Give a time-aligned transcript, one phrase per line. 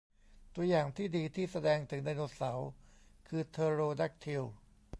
[0.55, 2.67] ตัวอย่างที่ดีที่แสดงถึงไดโนเสาร์
[3.27, 4.43] คือเทอโรแด็กทิล